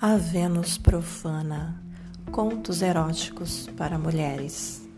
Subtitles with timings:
[0.00, 1.82] A Vênus Profana
[2.30, 4.88] Contos Eróticos para Mulheres.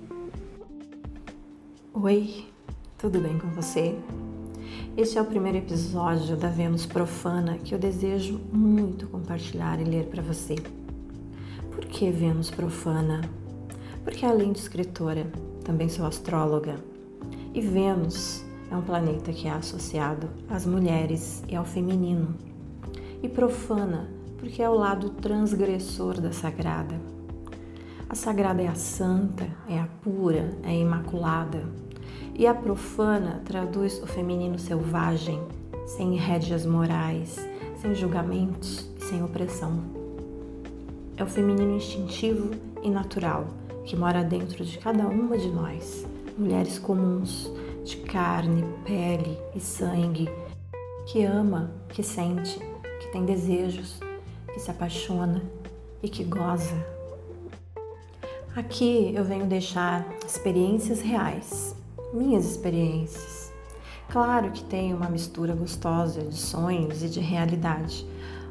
[1.95, 2.45] Oi,
[2.99, 3.99] tudo bem com você?
[4.99, 10.05] Este é o primeiro episódio da Vênus Profana que eu desejo muito compartilhar e ler
[10.05, 10.57] para você.
[11.71, 13.23] Por que Vênus Profana?
[14.05, 15.33] Porque além de escritora,
[15.65, 16.77] também sou astróloga.
[17.55, 22.37] E Vênus é um planeta que é associado às mulheres e ao feminino.
[23.23, 26.99] E profana porque é o lado transgressor da sagrada.
[28.09, 31.63] A sagrada é a santa, é a pura, é a imaculada.
[32.35, 35.41] E a profana traduz o feminino selvagem,
[35.87, 37.37] sem rédeas morais,
[37.77, 39.79] sem julgamentos e sem opressão.
[41.19, 42.51] É o feminino instintivo
[42.83, 43.47] e natural
[43.85, 46.07] que mora dentro de cada uma de nós,
[46.39, 47.53] mulheres comuns,
[47.85, 50.31] de carne, pele e sangue,
[51.07, 52.59] que ama, que sente,
[53.01, 54.01] que tem desejos,
[54.53, 55.43] que se apaixona
[56.03, 57.01] e que goza.
[58.55, 61.77] Aqui eu venho deixar experiências reais,
[62.13, 63.53] minhas experiências.
[64.11, 68.05] Claro que tem uma mistura gostosa de sonhos e de realidade.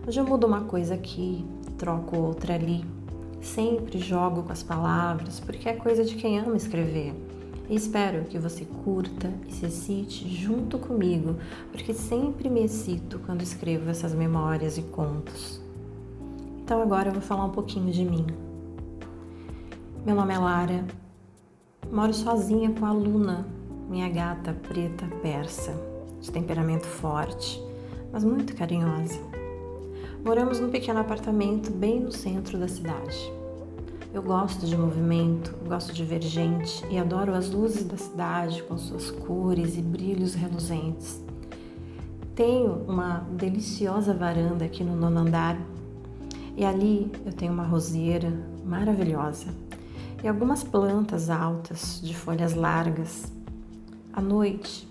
[0.07, 1.45] Hoje eu mudo uma coisa aqui,
[1.77, 2.85] troco outra ali.
[3.41, 7.13] Sempre jogo com as palavras, porque é coisa de quem ama escrever.
[7.69, 11.35] E espero que você curta e se excite junto comigo,
[11.71, 15.61] porque sempre me excito quando escrevo essas memórias e contos.
[16.69, 18.27] Então agora eu vou falar um pouquinho de mim.
[20.05, 20.85] Meu nome é Lara,
[21.91, 23.47] moro sozinha com a Luna,
[23.89, 25.73] minha gata preta persa,
[26.21, 27.59] de temperamento forte,
[28.13, 29.19] mas muito carinhosa.
[30.23, 33.33] Moramos num pequeno apartamento bem no centro da cidade.
[34.13, 38.77] Eu gosto de movimento, gosto de ver gente e adoro as luzes da cidade com
[38.77, 41.19] suas cores e brilhos reluzentes.
[42.35, 45.57] Tenho uma deliciosa varanda aqui no nono andar
[46.59, 48.33] e ali eu tenho uma roseira
[48.65, 49.47] maravilhosa
[50.21, 53.31] e algumas plantas altas de folhas largas.
[54.11, 54.85] À noite,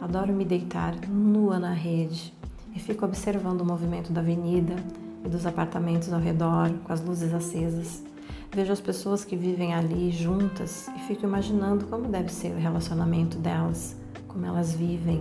[0.00, 2.32] adoro me deitar nua na rede
[2.76, 4.76] e fico observando o movimento da avenida
[5.24, 8.04] e dos apartamentos ao redor com as luzes acesas.
[8.52, 13.36] Vejo as pessoas que vivem ali juntas e fico imaginando como deve ser o relacionamento
[13.36, 13.96] delas,
[14.28, 15.20] como elas vivem.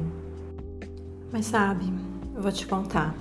[1.31, 1.91] Mas sabe,
[2.35, 3.15] eu vou te contar.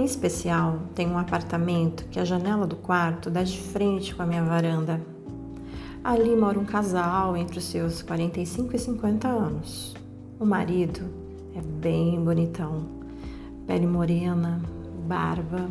[0.00, 4.26] Em especial, tem um apartamento que a janela do quarto dá de frente com a
[4.26, 4.98] minha varanda.
[6.02, 9.94] Ali mora um casal entre os seus 45 e 50 anos.
[10.38, 11.02] O marido
[11.54, 12.86] é bem bonitão,
[13.66, 14.62] pele morena,
[15.06, 15.68] barba,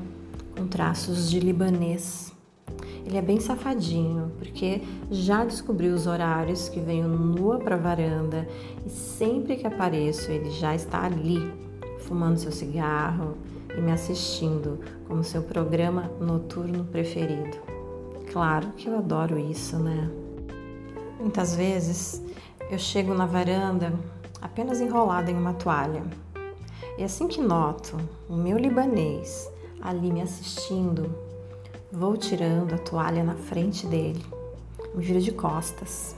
[0.55, 2.31] com traços de libanês.
[3.07, 8.47] Ele é bem safadinho, porque já descobriu os horários que venho nua para a varanda
[8.85, 11.51] e sempre que apareço ele já está ali,
[11.97, 13.35] fumando seu cigarro
[13.79, 17.57] e me assistindo como seu programa noturno preferido.
[18.31, 20.11] Claro que eu adoro isso, né?
[21.19, 22.21] Muitas vezes
[22.69, 23.93] eu chego na varanda
[24.41, 26.03] apenas enrolada em uma toalha.
[26.97, 27.97] E assim que noto
[28.27, 29.49] o meu libanês
[29.81, 31.09] ali me assistindo,
[31.91, 34.23] vou tirando a toalha na frente dele,
[34.93, 36.15] me viro de costas,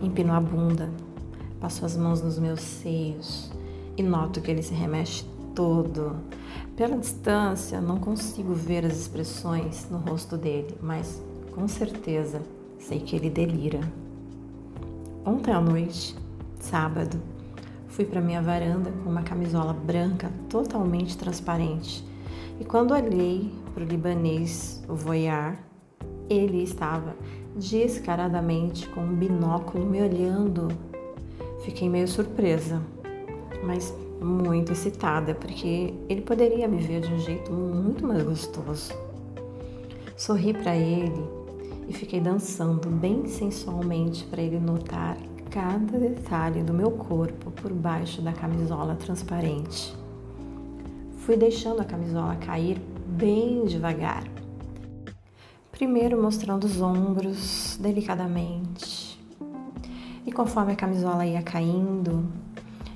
[0.00, 0.88] empino a bunda,
[1.60, 3.52] passo as mãos nos meus seios
[3.98, 5.24] e noto que ele se remexe
[5.54, 6.16] todo.
[6.76, 11.22] Pela distância, não consigo ver as expressões no rosto dele, mas
[11.54, 12.40] com certeza
[12.78, 13.80] sei que ele delira.
[15.24, 16.16] Ontem à noite,
[16.58, 17.20] sábado,
[17.88, 22.02] fui para minha varanda com uma camisola branca totalmente transparente.
[22.58, 24.94] E quando olhei para o libanês, o
[26.30, 27.14] ele estava
[27.54, 30.68] descaradamente com um binóculo me olhando.
[31.64, 32.80] Fiquei meio surpresa,
[33.62, 33.94] mas
[34.24, 38.92] muito excitada, porque ele poderia me ver de um jeito muito mais gostoso.
[40.16, 41.22] Sorri para ele
[41.88, 45.16] e fiquei dançando bem sensualmente para ele notar
[45.50, 49.94] cada detalhe do meu corpo por baixo da camisola transparente.
[51.18, 54.24] Fui deixando a camisola cair bem devagar.
[55.70, 59.20] Primeiro mostrando os ombros delicadamente.
[60.24, 62.24] E conforme a camisola ia caindo,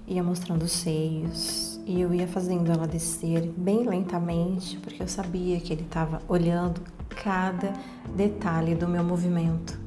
[0.06, 5.60] ia mostrando os seios e eu ia fazendo ela descer bem lentamente, porque eu sabia
[5.60, 7.72] que ele estava olhando cada
[8.14, 9.78] detalhe do meu movimento.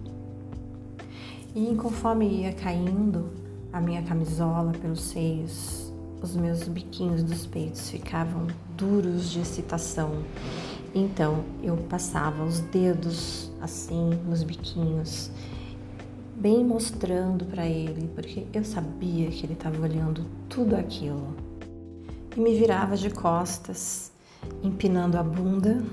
[1.55, 3.29] E conforme ia caindo
[3.71, 10.23] a minha camisola pelos seios, os meus biquinhos dos peitos ficavam duros de excitação.
[10.93, 15.31] Então eu passava os dedos assim nos biquinhos
[16.39, 21.35] bem mostrando para ele, porque eu sabia que ele estava olhando tudo aquilo.
[22.35, 24.11] E me virava de costas,
[24.63, 25.83] empinando a bunda,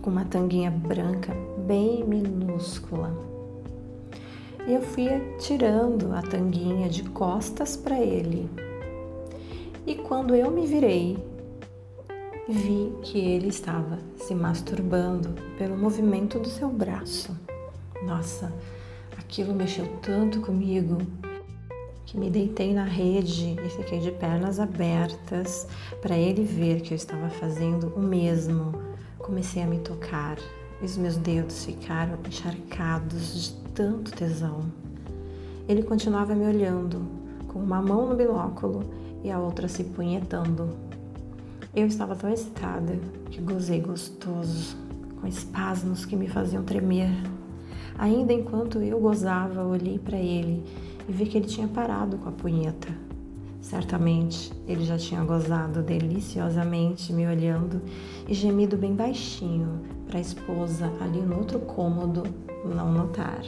[0.00, 1.34] com uma tanguinha branca
[1.66, 3.14] bem minúscula.
[4.66, 5.08] E eu fui
[5.38, 8.48] tirando a tanguinha de costas para ele.
[9.86, 11.18] E quando eu me virei,
[12.48, 17.36] vi que ele estava se masturbando pelo movimento do seu braço.
[18.04, 18.52] Nossa,
[19.32, 20.98] aquilo mexeu tanto comigo
[22.04, 25.66] que me deitei na rede e fiquei de pernas abertas
[26.02, 28.74] para ele ver que eu estava fazendo o mesmo.
[29.16, 30.36] Comecei a me tocar
[30.82, 34.70] e os meus dedos ficaram encharcados de tanto tesão.
[35.66, 37.00] Ele continuava me olhando,
[37.48, 38.84] com uma mão no binóculo
[39.24, 40.76] e a outra se punhetando.
[41.74, 42.98] Eu estava tão excitada
[43.30, 44.76] que gozei gostoso,
[45.18, 47.08] com espasmos que me faziam tremer.
[47.98, 50.64] Ainda enquanto eu gozava, olhei para ele
[51.08, 52.88] e vi que ele tinha parado com a punheta.
[53.60, 57.80] Certamente ele já tinha gozado deliciosamente me olhando
[58.26, 62.24] e gemido bem baixinho para a esposa ali no outro cômodo
[62.64, 63.42] não notar.